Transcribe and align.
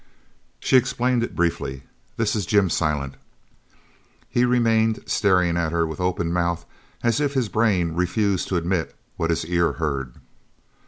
She 0.59 0.77
explained 0.77 1.21
it 1.21 1.35
briefly: 1.35 1.83
"This 2.17 2.35
is 2.35 2.47
Jim 2.47 2.71
Silent!" 2.71 3.13
He 4.31 4.45
remained 4.45 5.03
staring 5.05 5.57
at 5.57 5.71
her 5.71 5.85
with 5.85 5.99
open 6.01 6.33
mouth 6.33 6.65
as 7.03 7.19
if 7.21 7.35
his 7.35 7.49
brain 7.49 7.91
refused 7.91 8.47
to 8.47 8.55
admit 8.55 8.95
what 9.17 9.29
his 9.29 9.45
ear 9.45 9.73
heard. 9.73 10.15